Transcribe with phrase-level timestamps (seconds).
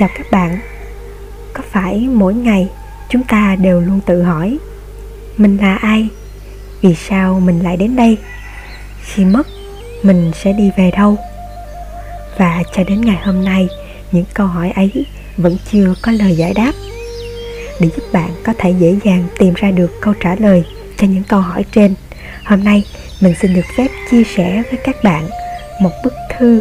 [0.00, 0.58] Chào các bạn
[1.52, 2.68] Có phải mỗi ngày
[3.08, 4.58] chúng ta đều luôn tự hỏi
[5.36, 6.08] Mình là ai?
[6.82, 8.18] Vì sao mình lại đến đây?
[9.02, 9.46] Khi mất,
[10.02, 11.16] mình sẽ đi về đâu?
[12.38, 13.68] Và cho đến ngày hôm nay,
[14.12, 16.72] những câu hỏi ấy vẫn chưa có lời giải đáp
[17.80, 20.64] Để giúp bạn có thể dễ dàng tìm ra được câu trả lời
[20.96, 21.94] cho những câu hỏi trên
[22.44, 22.84] Hôm nay
[23.20, 25.28] mình xin được phép chia sẻ với các bạn
[25.80, 26.60] một bức thư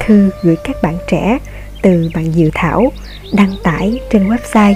[0.00, 1.38] Thư gửi các bạn trẻ
[1.82, 2.92] từ bạn Diệu Thảo,
[3.32, 4.74] đăng tải trên website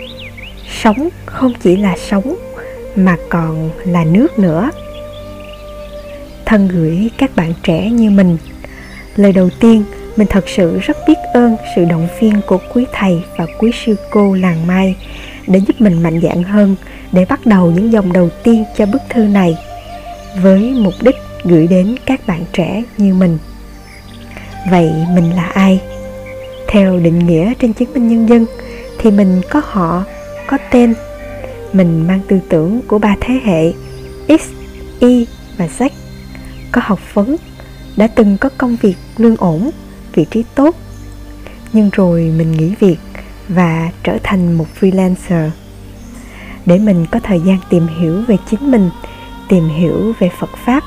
[0.83, 2.37] Sống không chỉ là sống
[2.97, 4.71] mà còn là nước nữa.
[6.45, 8.37] Thân gửi các bạn trẻ như mình,
[9.17, 9.85] Lời đầu tiên
[10.17, 13.97] mình thật sự rất biết ơn sự động viên của quý thầy và quý sư
[14.11, 14.97] cô làng mai
[15.47, 16.77] để giúp mình mạnh dạn hơn
[17.13, 19.57] để bắt đầu những dòng đầu tiên cho bức thư này
[20.43, 23.39] với mục đích gửi đến các bạn trẻ như mình.
[24.71, 25.81] Vậy mình là ai?
[26.69, 28.47] Theo định nghĩa trên chứng minh nhân dân
[28.99, 30.05] thì mình có họ,
[30.47, 30.95] có tên.
[31.73, 33.73] Mình mang tư tưởng của ba thế hệ
[34.39, 34.43] X,
[35.01, 35.89] Y và Z.
[36.73, 37.37] Có học vấn,
[37.97, 39.71] đã từng có công việc lương ổn,
[40.15, 40.77] vị trí tốt.
[41.73, 42.99] Nhưng rồi mình nghỉ việc
[43.49, 45.51] và trở thành một freelancer
[46.67, 48.91] để mình có thời gian tìm hiểu về chính mình,
[49.49, 50.83] tìm hiểu về phật pháp.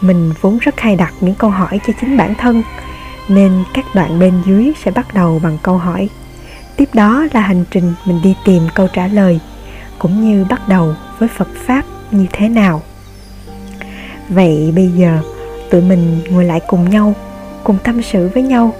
[0.00, 2.62] Mình vốn rất hay đặt những câu hỏi cho chính bản thân,
[3.28, 6.08] nên các đoạn bên dưới sẽ bắt đầu bằng câu hỏi.
[6.76, 9.40] Tiếp đó là hành trình mình đi tìm câu trả lời,
[9.98, 12.82] cũng như bắt đầu với phật pháp như thế nào.
[14.28, 15.18] Vậy bây giờ,
[15.70, 17.14] tụi mình ngồi lại cùng nhau,
[17.64, 18.74] cùng tâm sự với nhau,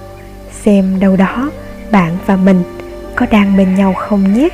[0.63, 1.51] xem đâu đó
[1.91, 2.63] bạn và mình
[3.15, 4.49] có đang bên nhau không nhé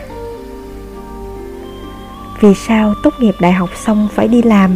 [2.39, 4.75] vì sao tốt nghiệp đại học xong phải đi làm,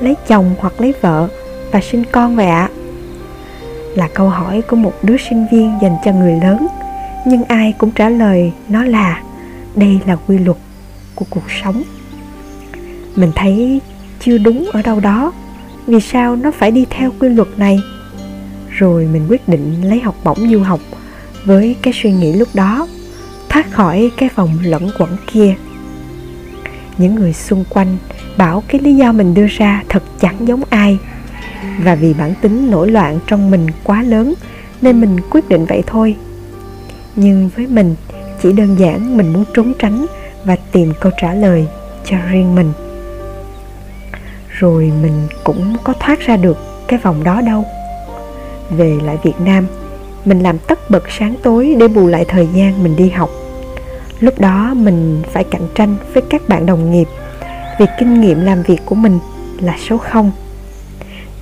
[0.00, 1.28] lấy chồng hoặc lấy vợ
[1.72, 2.68] và sinh con vậy ạ?
[3.94, 6.66] Là câu hỏi của một đứa sinh viên dành cho người lớn,
[7.26, 9.22] nhưng ai cũng trả lời nó là,
[9.74, 10.56] đây là quy luật
[11.14, 11.82] của cuộc sống.
[13.16, 13.80] Mình thấy
[14.20, 15.32] chưa đúng ở đâu đó,
[15.86, 17.80] vì sao nó phải đi theo quy luật này?
[18.68, 20.80] Rồi mình quyết định lấy học bổng du học
[21.44, 22.88] với cái suy nghĩ lúc đó,
[23.48, 25.54] thoát khỏi cái vòng lẫn quẩn kia
[26.98, 27.96] những người xung quanh
[28.36, 30.98] bảo cái lý do mình đưa ra thật chẳng giống ai.
[31.78, 34.34] Và vì bản tính nổi loạn trong mình quá lớn,
[34.82, 36.16] nên mình quyết định vậy thôi.
[37.16, 37.94] Nhưng với mình,
[38.42, 40.06] chỉ đơn giản mình muốn trốn tránh
[40.44, 41.66] và tìm câu trả lời
[42.04, 42.72] cho riêng mình.
[44.48, 47.64] Rồi mình cũng có thoát ra được cái vòng đó đâu.
[48.70, 49.66] Về lại việt nam,
[50.24, 53.30] mình làm tất bật sáng tối để bù lại thời gian mình đi học
[54.22, 57.08] lúc đó mình phải cạnh tranh với các bạn đồng nghiệp
[57.78, 59.18] vì kinh nghiệm làm việc của mình
[59.60, 60.30] là số 0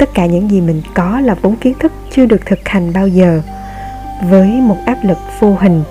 [0.01, 3.09] tất cả những gì mình có là vốn kiến thức chưa được thực hành bao
[3.09, 3.43] giờ,
[4.29, 5.83] với một áp lực vô hình.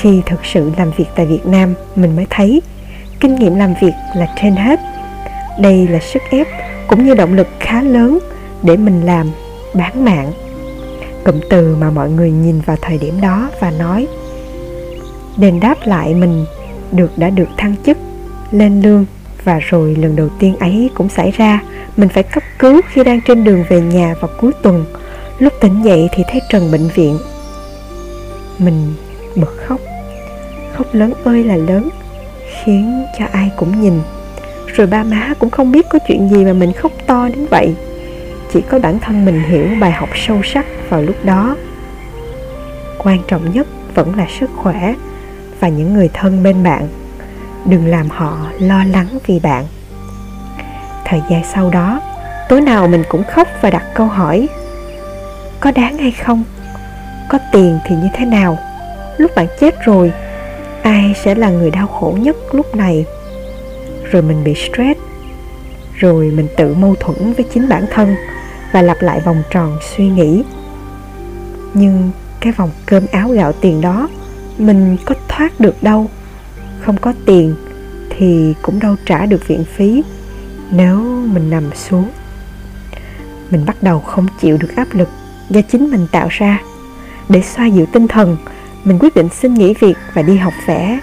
[0.00, 2.62] Khi thực sự làm việc tại việt nam, mình mới thấy
[3.20, 4.80] kinh nghiệm làm việc là trên hết.
[5.58, 6.46] Đây là sức ép
[6.88, 8.18] cũng như động lực khá lớn
[8.62, 9.30] để mình làm
[9.74, 10.32] bán mạng.
[11.24, 14.06] Cụm từ mà mọi người nhìn vào thời điểm đó và nói
[15.36, 16.44] đền đáp lại mình
[16.92, 17.98] được đã được thăng chức,
[18.50, 19.06] lên lương.
[19.44, 21.62] Và rồi lần đầu tiên ấy cũng xảy ra,
[21.96, 24.84] mình phải cấp cứu khi đang trên đường về nhà vào cuối tuần.
[25.38, 27.18] Lúc tỉnh dậy thì thấy trần bệnh viện.
[28.58, 28.94] Mình
[29.36, 29.80] bật khóc.
[30.76, 31.88] Khóc lớn ơi là lớn,
[32.64, 34.00] khiến cho ai cũng nhìn.
[34.66, 37.74] Rồi ba má cũng không biết có chuyện gì mà mình khóc to đến vậy.
[38.52, 41.56] Chỉ có bản thân mình hiểu bài học sâu sắc vào lúc đó.
[42.98, 44.94] Quan trọng nhất vẫn là sức khỏe
[45.60, 46.88] và những người thân bên bạn.
[47.64, 49.64] Đừng làm họ lo lắng vì bạn.
[51.04, 52.00] Thời gian sau đó,
[52.48, 54.48] tối nào mình cũng khóc và đặt câu hỏi,
[55.60, 56.44] có đáng hay không?
[57.28, 58.58] Có tiền thì như thế nào?
[59.18, 60.12] Lúc bạn chết rồi,
[60.82, 63.04] ai sẽ là người đau khổ nhất lúc này?
[64.10, 65.00] Rồi mình bị stress.
[65.94, 68.16] Rồi mình tự mâu thuẫn với chính bản thân
[68.72, 70.44] và lặp lại vòng tròn suy nghĩ.
[71.74, 72.10] Nhưng
[72.40, 74.08] cái vòng cơm áo gạo tiền đó
[74.58, 76.10] mình có thoát được đâu.
[76.80, 77.54] Không có tiền
[78.10, 80.02] thì cũng đâu trả được viện phí
[80.70, 80.96] nếu
[81.32, 82.10] mình nằm xuống.
[83.50, 85.08] Mình bắt đầu không chịu được áp lực
[85.50, 86.60] do chính mình tạo ra.
[87.28, 88.36] Để xoa dịu tinh thần,
[88.84, 91.00] mình quyết định xin nghỉ việc và đi học vẽ.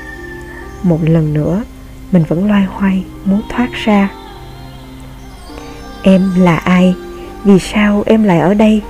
[0.83, 1.63] Một lần nữa,
[2.11, 4.09] mình vẫn loay hoay muốn thoát ra.
[6.03, 6.95] Em là ai?
[7.43, 8.81] Vì sao em lại ở đây?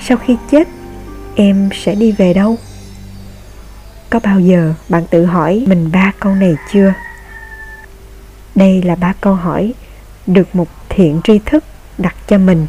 [0.00, 0.68] Sau khi chết,
[1.34, 2.56] em sẽ đi về đâu?
[4.10, 6.92] Có bao giờ bạn tự hỏi mình ba câu này chưa
[8.54, 9.74] Đây là ba câu hỏi
[10.26, 11.64] được một thiện tri thức
[11.98, 12.66] đặt cho mình.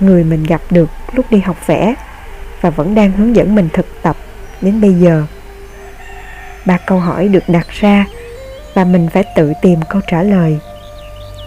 [0.00, 1.94] Người mình gặp được lúc đi học vẽ
[2.60, 4.16] và vẫn đang hướng dẫn mình thực tập
[4.60, 5.26] đến bây giờ.
[6.66, 8.06] Ba câu hỏi được đặt ra
[8.74, 10.58] và mình phải tự tìm câu trả lời.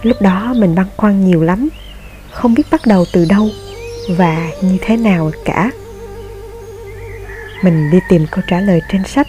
[0.02, 1.70] Lúc đó mình băn khoăn nhiều lắm,
[2.32, 3.50] không biết bắt đầu từ đâu
[4.10, 5.72] và như thế nào cả.
[7.66, 9.28] Mình đi tìm câu trả lời trên sách,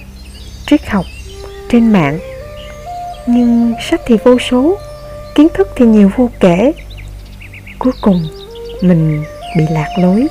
[0.67, 1.05] triết học,
[1.71, 2.19] trên mạng.
[3.27, 4.79] Nhưng sách thì vô số,
[5.35, 6.73] kiến thức thì nhiều vô kể.
[7.79, 8.23] Cuối cùng,
[8.81, 9.25] mình
[9.56, 10.27] bị lạc lối.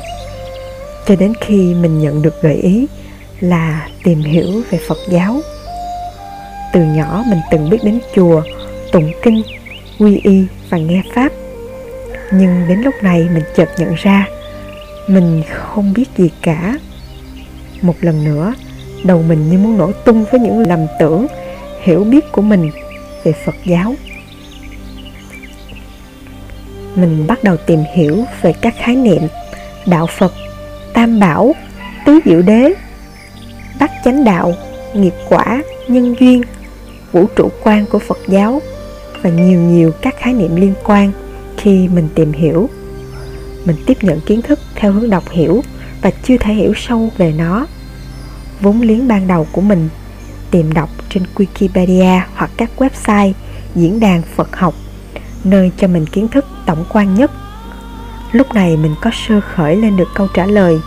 [1.07, 2.88] Cho đến khi mình nhận được gợi ý
[3.40, 5.42] là tìm hiểu về Phật giáo.
[6.74, 8.42] Từ nhỏ mình từng biết đến chùa,
[8.92, 9.42] tụng kinh,
[10.00, 11.31] quy y và nghe Pháp.
[12.31, 14.28] Nhưng đến lúc này mình chợt nhận ra
[15.08, 16.78] mình không biết gì cả
[17.86, 18.54] một lần nữa,
[19.04, 21.28] đầu mình như muốn nổ tung với những lầm tưởng,
[21.82, 22.72] hiểu biết của mình
[23.24, 23.96] về phật giáo.
[26.96, 29.22] Mình bắt đầu tìm hiểu về các khái niệm
[29.86, 30.34] đạo phật,
[30.94, 31.56] tam bảo,
[32.06, 32.74] tứ diệu đế,
[33.80, 34.54] bát chánh đạo,
[34.94, 36.42] nghiệp quả, nhân duyên,
[37.12, 38.62] vũ trụ quan của phật giáo
[39.22, 41.12] và nhiều nhiều các khái niệm liên quan
[41.58, 42.70] khi mình tìm hiểu.
[43.66, 45.64] Mình tiếp nhận kiến thức theo hướng đọc hiểu
[46.02, 47.68] và chưa thể hiểu sâu về nó
[48.62, 49.90] vốn liếng ban đầu của mình,
[50.52, 53.31] tìm đọc trên Wikipedia hoặc các website
[53.75, 54.74] diễn đàn Phật học,
[55.44, 57.31] nơi cho mình kiến thức tổng quan nhất.
[58.31, 60.80] Lúc này mình có sơ khởi lên được câu trả lời,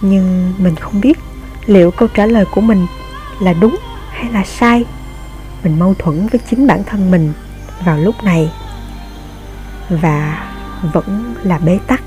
[0.00, 1.18] nhưng mình không biết
[1.66, 2.86] liệu câu trả lời của mình
[3.40, 3.76] là đúng
[4.10, 4.84] hay là sai.
[5.64, 7.32] Mình mâu thuẫn với chính bản thân mình
[7.84, 8.50] vào lúc này,
[9.88, 10.48] và
[10.92, 12.02] vẫn là bế tắc.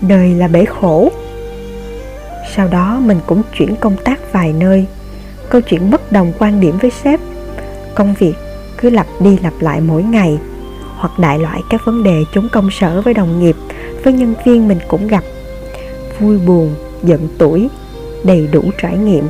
[0.00, 1.10] Đời là bể khổ
[2.54, 4.86] sau đó mình cũng chuyển công tác vài nơi.
[5.48, 7.20] Câu chuyện bất đồng quan điểm với sếp.
[7.94, 8.34] Công việc
[8.78, 10.38] cứ lặp đi lặp lại mỗi ngày,
[10.96, 13.56] hoặc đại loại các vấn đề chống công sở với đồng nghiệp,
[14.04, 15.24] với nhân viên mình cũng gặp.
[16.20, 17.68] Vui buồn, giận tuổi
[18.24, 19.28] đầy đủ trải nghiệm.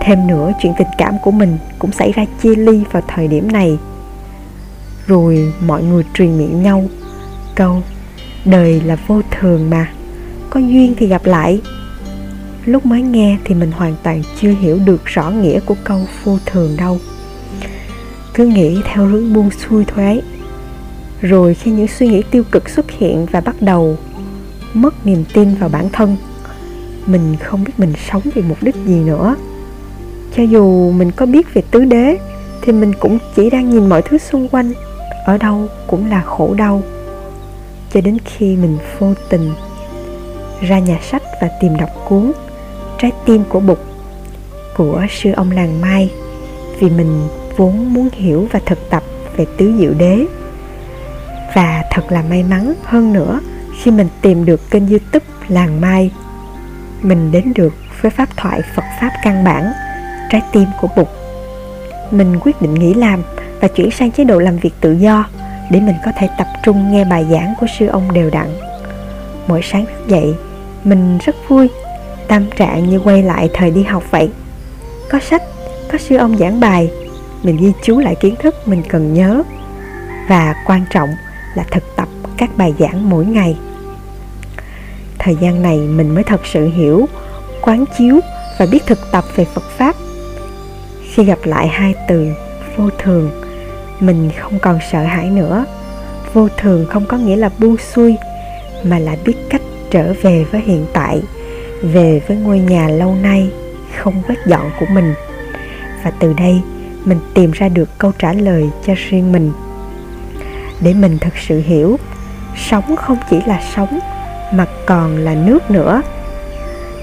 [0.00, 3.52] Thêm nữa, chuyện tình cảm của mình cũng xảy ra chia ly vào thời điểm
[3.52, 3.78] này.
[5.06, 6.84] Rồi mọi người truyền miệng nhau
[7.54, 7.82] câu,
[8.44, 9.88] đời là vô thường mà,
[10.50, 11.60] có duyên thì gặp lại
[12.72, 16.38] lúc mới nghe thì mình hoàn toàn chưa hiểu được rõ nghĩa của câu vô
[16.46, 16.98] thường đâu.
[18.34, 20.22] Cứ nghĩ theo hướng buông xuôi thôi ấy
[21.20, 23.96] rồi khi những suy nghĩ tiêu cực xuất hiện và bắt đầu
[24.74, 26.16] mất niềm tin vào bản thân,
[27.06, 29.36] mình không biết mình sống vì mục đích gì nữa.
[30.36, 32.18] Cho dù mình có biết về tứ đế,
[32.62, 34.72] thì mình cũng chỉ đang nhìn mọi thứ xung quanh,
[35.26, 36.82] ở đâu cũng là khổ đau.
[37.92, 39.52] Cho đến khi mình vô tình
[40.60, 42.32] ra nhà sách và tìm đọc cuốn
[43.00, 43.78] trái tim của bụt,
[44.76, 46.10] của sư ông làng mai,
[46.80, 49.02] vì mình vốn muốn hiểu và thực tập
[49.36, 50.26] về tứ diệu đế.
[51.54, 53.40] Và thật là may mắn hơn nữa,
[53.82, 56.10] khi mình tìm được kênh youtube làng mai,
[57.02, 59.72] mình đến được với pháp thoại phật pháp căn bản,
[60.30, 61.08] trái tim của bụt.
[62.10, 63.22] Mình quyết định nghỉ làm
[63.60, 65.24] và chuyển sang chế độ làm việc tự do
[65.70, 68.46] để mình có thể tập trung nghe bài giảng của sư ông đều đặn.
[69.46, 70.34] Mỗi sáng thức dậy,
[70.84, 71.68] mình rất vui
[72.30, 74.30] tâm trạng như quay lại thời đi học vậy.
[75.10, 75.42] Có sách,
[75.92, 76.90] có sư ông giảng bài,
[77.42, 79.42] mình ghi chú lại kiến thức mình cần nhớ.
[80.28, 81.08] Và quan trọng
[81.54, 83.56] là thực tập các bài giảng mỗi ngày.
[85.18, 87.08] Thời gian này mình mới thật sự hiểu,
[87.62, 88.20] quán chiếu
[88.58, 89.96] và biết thực tập về phật pháp.
[91.12, 92.26] Khi gặp lại hai từ
[92.76, 93.30] vô thường,
[94.00, 95.64] mình không còn sợ hãi nữa.
[96.34, 98.16] Vô thường không có nghĩa là buông xuôi,
[98.84, 101.22] mà là biết cách trở về với hiện tại
[101.82, 103.50] về với ngôi nhà lâu nay
[103.98, 105.14] không quét dọn của mình.
[106.04, 106.62] Và từ đây,
[107.04, 109.52] mình tìm ra được câu trả lời cho riêng mình.
[110.80, 111.98] Để mình thật sự hiểu,
[112.56, 113.98] sống không chỉ là sống,
[114.52, 116.02] mà còn là nước nữa.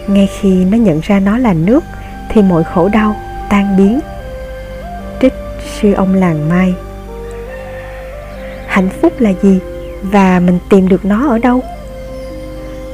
[0.07, 1.83] Ngay khi nó nhận ra nó là nước,
[2.29, 3.15] thì mọi khổ đau
[3.49, 3.99] tan biến.
[5.21, 5.33] Trích
[5.81, 6.73] sư ông làng mai.
[8.67, 9.59] Hạnh phúc là gì?
[10.01, 11.63] Và mình tìm được nó ở đâu?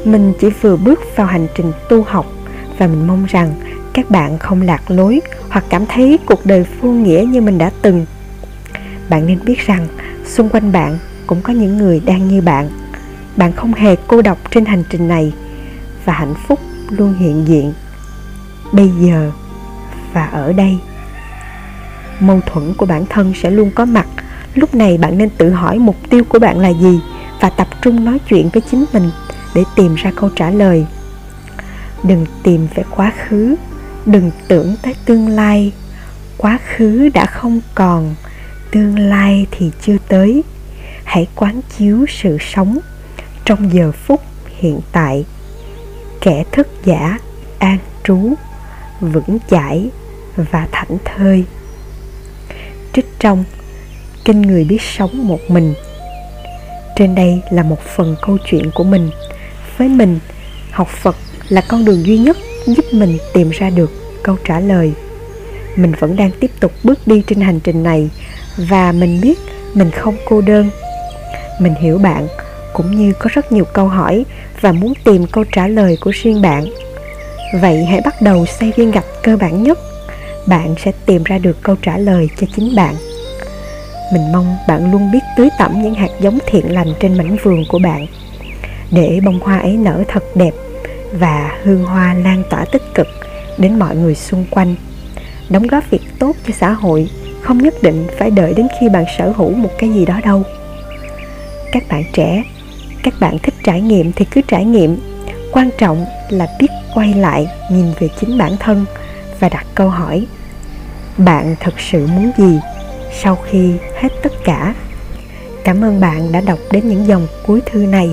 [0.05, 2.25] Mình chỉ vừa bước vào hành trình tu học
[2.77, 3.53] và mình mong rằng
[3.93, 7.71] các bạn không lạc lối hoặc cảm thấy cuộc đời vô nghĩa như mình đã
[7.81, 8.05] từng.
[9.09, 9.87] Bạn nên biết rằng
[10.25, 12.69] xung quanh bạn cũng có những người đang như bạn.
[13.37, 15.33] Bạn không hề cô độc trên hành trình này
[16.05, 17.73] và hạnh phúc luôn hiện diện.
[18.71, 19.31] Bây giờ
[20.13, 20.77] và ở đây,
[22.19, 24.07] mâu thuẫn của bản thân sẽ luôn có mặt.
[24.55, 26.99] Lúc này bạn nên tự hỏi mục tiêu của bạn là gì
[27.41, 29.11] và tập trung nói chuyện với chính mình
[29.55, 30.85] để tìm ra câu trả lời.
[32.03, 33.55] Đừng tìm về quá khứ,
[34.05, 35.71] đừng tưởng tới tương lai.
[36.37, 38.15] Quá khứ đã không còn,
[38.71, 40.43] tương lai thì chưa tới.
[41.03, 42.79] Hãy quán chiếu sự sống
[43.45, 44.21] trong giờ phút
[44.59, 45.25] hiện tại.
[46.21, 47.19] Kẻ thức giả,
[47.59, 48.33] an trú,
[48.99, 49.89] vững chãi
[50.35, 51.45] và thảnh thơi.
[52.93, 53.43] Trích trong
[54.25, 55.73] kinh người biết sống một mình.
[56.95, 59.09] Trên đây là một phần câu chuyện của mình
[59.77, 60.19] với mình.
[60.71, 61.15] Học phật
[61.49, 63.91] là con đường duy nhất giúp mình tìm ra được
[64.23, 64.93] câu trả lời.
[65.75, 68.09] Mình vẫn đang tiếp tục bước đi trên hành trình này
[68.57, 69.39] và mình biết
[69.73, 70.69] mình không cô đơn.
[71.59, 72.27] Mình hiểu bạn,
[72.73, 74.25] cũng như có rất nhiều câu hỏi
[74.61, 76.65] và muốn tìm câu trả lời của riêng bạn.
[77.61, 79.79] Vậy hãy bắt đầu xây viên gạch cơ bản nhất.
[80.47, 82.95] Bạn sẽ tìm ra được câu trả lời cho chính bạn.
[84.13, 87.63] Mình mong bạn luôn biết tưới tẩm những hạt giống thiện lành trên mảnh vườn
[87.69, 88.07] của bạn
[88.93, 90.51] để bông hoa ấy nở thật đẹp
[91.11, 93.07] và hương hoa lan tỏa tích cực
[93.57, 94.75] đến mọi người xung quanh.
[95.49, 97.09] Đóng góp việc tốt cho xã hội,
[97.41, 100.43] không nhất định phải đợi đến khi bạn sở hữu một cái gì đó đâu.
[101.71, 102.43] Các bạn trẻ,
[103.03, 104.97] các bạn thích trải nghiệm thì cứ trải nghiệm.
[105.51, 108.85] Quan trọng là biết quay lại nhìn về chính bản thân
[109.39, 110.27] và đặt câu hỏi,
[111.17, 112.59] bạn thật sự muốn gì
[113.13, 114.73] sau khi hết tất cả?
[115.63, 118.09] Cảm ơn bạn đã đọc đến những dòng cuối thư này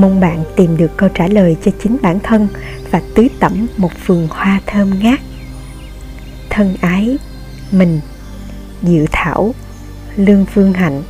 [0.00, 2.48] mong bạn tìm được câu trả lời cho chính bản thân
[2.90, 5.20] và tưới tẩm một vườn hoa thơm ngát.
[6.50, 7.18] Thân ái,
[7.72, 8.00] mình,
[8.82, 9.54] Diệu Thảo,
[10.16, 11.02] Lương Phương Hạnh.